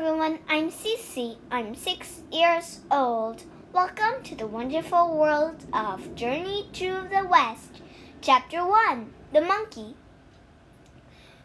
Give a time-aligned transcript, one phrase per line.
[0.00, 1.38] everyone, I'm Cece.
[1.50, 3.42] I'm six years old.
[3.72, 7.82] Welcome to the wonderful world of Journey to the West.
[8.20, 9.96] Chapter 1 The Monkey.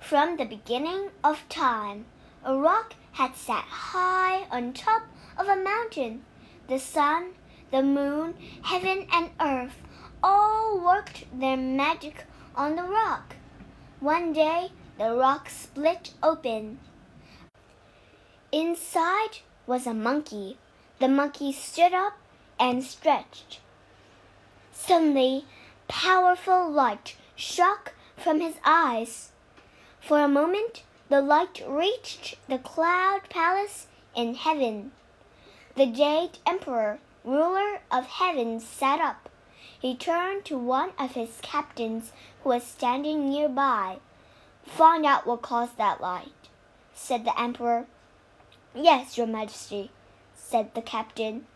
[0.00, 2.06] From the beginning of time,
[2.42, 5.02] a rock had sat high on top
[5.36, 6.22] of a mountain.
[6.68, 7.32] The sun,
[7.70, 9.76] the moon, heaven, and earth
[10.22, 12.24] all worked their magic
[12.56, 13.36] on the rock.
[14.00, 16.78] One day, the rock split open.
[18.50, 20.56] Inside was a monkey.
[21.00, 22.14] The monkey stood up
[22.58, 23.60] and stretched.
[24.72, 25.44] Suddenly,
[25.86, 29.32] powerful light struck from his eyes.
[30.00, 34.92] For a moment, the light reached the cloud palace in heaven.
[35.76, 39.28] The Jade Emperor, ruler of heaven, sat up.
[39.78, 43.98] He turned to one of his captains who was standing nearby.
[44.64, 46.48] Find out what caused that light,
[46.94, 47.86] said the Emperor.
[48.80, 49.90] Yes, Your Majesty,
[50.36, 51.46] said the captain.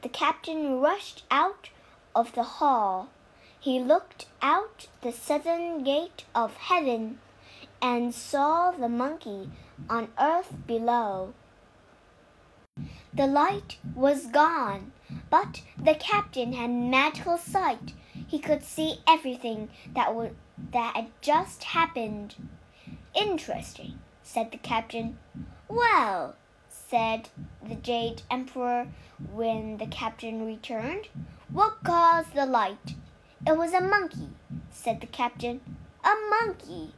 [0.00, 1.68] The captain rushed out
[2.14, 3.10] of the hall.
[3.58, 7.18] He looked out the southern gate of heaven
[7.82, 9.50] and saw the monkey
[9.90, 11.34] on earth below.
[13.12, 14.92] The light was gone,
[15.28, 17.92] but the captain had magical sight.
[18.26, 20.34] He could see everything that would,
[20.72, 22.36] that had just happened.
[23.14, 25.18] Interesting, said the captain.
[25.68, 26.36] Well,
[26.90, 27.28] said
[27.66, 28.88] the Jade Emperor
[29.32, 31.06] when the captain returned.
[31.52, 32.96] What caused the light?
[33.46, 34.30] It was a monkey,
[34.70, 35.60] said the captain.
[36.02, 36.94] A monkey?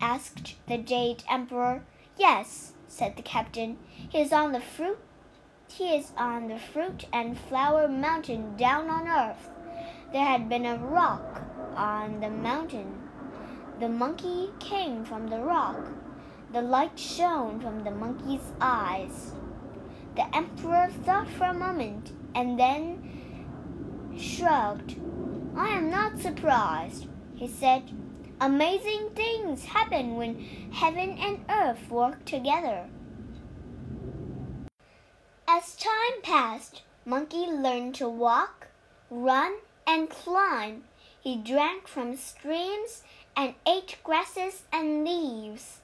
[0.00, 1.82] asked the Jade Emperor.
[2.16, 3.78] Yes, said the captain.
[4.08, 4.98] He is on the fruit
[5.70, 9.50] he is on the fruit and flower mountain down on earth.
[10.12, 11.42] There had been a rock
[11.76, 13.02] on the mountain.
[13.78, 15.88] The monkey came from the rock.
[16.52, 19.32] The light shone from the monkey's eyes.
[20.16, 24.96] The emperor thought for a moment and then shrugged.
[25.56, 27.90] I am not surprised, he said.
[28.40, 30.38] Amazing things happen when
[30.72, 32.88] heaven and earth work together.
[35.46, 38.68] As time passed, Monkey learned to walk,
[39.10, 39.56] run,
[39.86, 40.84] and climb.
[41.20, 43.02] He drank from streams
[43.36, 45.80] and ate grasses and leaves.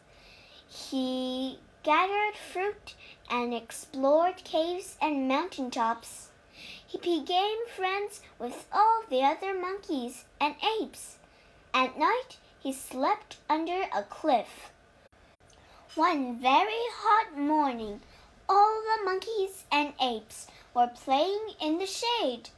[0.77, 2.97] He gathered fruit
[3.31, 6.31] and explored caves and mountain tops.
[6.85, 11.19] He became friends with all the other monkeys and apes.
[11.73, 14.73] At night, he slept under a cliff.
[15.95, 18.01] One very hot morning,
[18.49, 22.51] all the monkeys and apes were playing in the shade.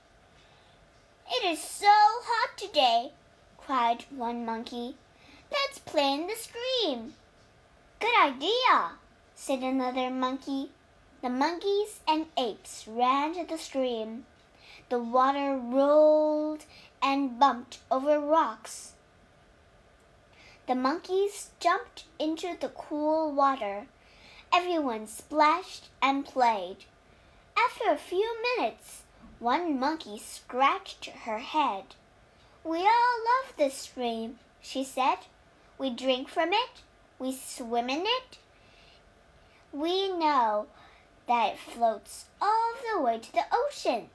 [1.30, 3.12] It is so hot today,
[3.58, 4.96] cried one monkey.
[5.52, 7.12] Let's play in the stream.
[8.16, 8.92] Good idea,
[9.34, 10.70] said another monkey.
[11.20, 14.24] The monkeys and apes ran to the stream.
[14.88, 16.64] The water rolled
[17.02, 18.92] and bumped over rocks.
[20.66, 23.86] The monkeys jumped into the cool water.
[24.52, 26.86] Everyone splashed and played.
[27.56, 29.02] After a few minutes,
[29.40, 31.84] one monkey scratched her head.
[32.64, 35.18] We all love this stream, she said.
[35.78, 36.82] We drink from it
[37.18, 38.38] we swim in it,
[39.72, 40.66] we know
[41.26, 44.08] that it floats all the way to the ocean.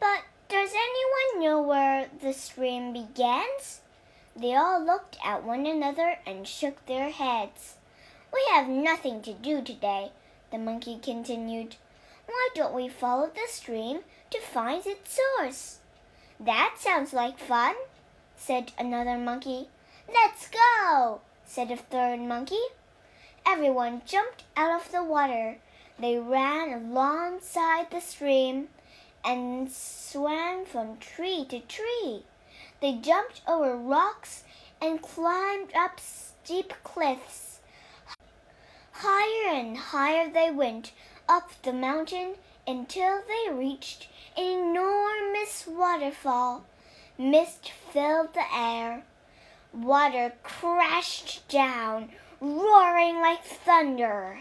[0.00, 3.80] But does anyone know where the stream begins?
[4.34, 7.74] They all looked at one another and shook their heads.
[8.32, 10.12] We have nothing to do today,
[10.50, 11.76] the monkey continued.
[12.26, 14.00] Why don't we follow the stream
[14.30, 15.78] to find its source?
[16.38, 17.74] That sounds like fun,
[18.36, 19.68] said another monkey.
[20.10, 22.62] Let's go, said a third monkey.
[23.46, 25.58] Everyone jumped out of the water.
[25.98, 28.68] They ran alongside the stream
[29.22, 32.22] and swam from tree to tree.
[32.80, 34.44] They jumped over rocks
[34.80, 37.60] and climbed up steep cliffs.
[38.92, 40.92] Higher and higher they went
[41.28, 46.64] up the mountain until they reached an enormous waterfall.
[47.18, 49.04] Mist filled the air.
[49.72, 52.10] Water crashed down,
[52.40, 54.40] roaring like thunder.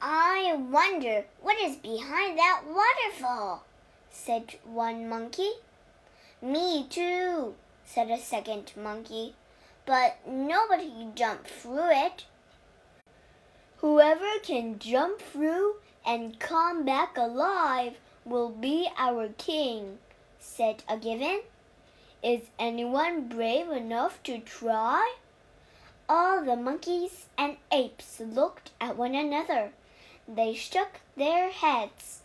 [0.00, 3.64] I wonder what is behind that waterfall,
[4.10, 5.52] said one monkey.
[6.42, 7.54] Me too,
[7.84, 9.34] said a second monkey,
[9.86, 12.26] but nobody can jump through it.
[13.78, 17.94] Whoever can jump through and come back alive
[18.24, 19.98] will be our king,
[20.38, 21.40] said a gibbon.
[22.22, 25.14] Is anyone brave enough to try?
[26.08, 29.70] All the monkeys and apes looked at one another.
[30.26, 32.22] They shook their heads.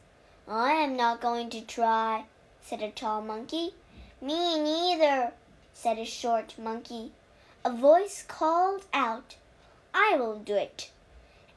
[0.47, 2.25] I am not going to try,
[2.61, 3.75] said a tall monkey.
[4.19, 5.33] Me neither,
[5.75, 7.11] said a short monkey.
[7.63, 9.35] A voice called out,
[9.93, 10.89] I will do it.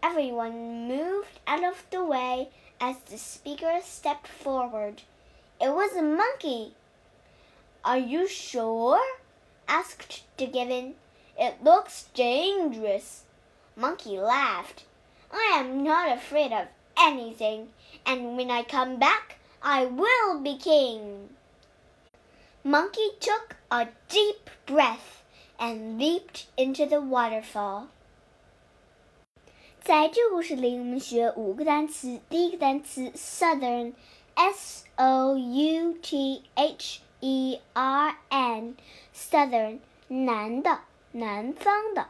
[0.03, 2.51] Everyone moved out of the way
[2.81, 5.03] as the speaker stepped forward.
[5.59, 6.75] It was a monkey.
[7.86, 9.02] Are you sure?
[9.68, 10.96] asked the gibbon.
[11.38, 13.24] It looks dangerous.
[13.76, 14.84] Monkey laughed.
[15.32, 16.68] I am not afraid of
[16.98, 17.70] anything,
[18.06, 21.30] and when I come back, I will be king.
[22.64, 25.24] Monkey took a deep breath
[25.58, 27.88] and leaped into the waterfall.
[29.84, 32.20] 在这个故事里，我们学五个单词。
[32.30, 39.79] 第一个单词 southern，s o u t h E r n，southern，
[40.09, 40.81] 南的，
[41.13, 42.09] 南方的。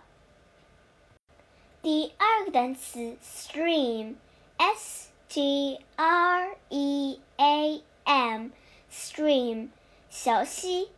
[1.83, 9.69] 第二个单词 stream，s t r e a m，stream，
[10.11, 10.91] 小溪。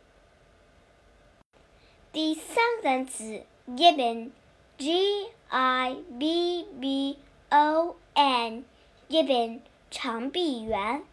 [2.11, 7.19] 第三个单词 gibbon，g i b b
[7.51, 9.59] o n，gibbon，
[9.91, 11.03] 长臂猿。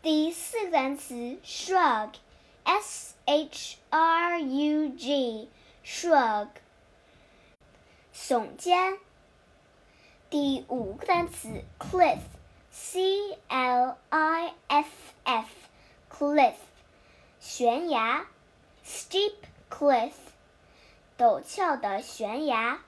[0.00, 6.48] 第四个单词 shrug，s h r u g，shrug。
[8.14, 8.98] 耸肩。
[10.30, 14.88] 第五个单词 cliff，c l i f
[15.24, 16.54] f，cliff，
[17.40, 18.26] 悬崖。
[18.86, 19.34] steep
[19.68, 20.12] cliff，
[21.18, 22.82] 陡峭的悬崖。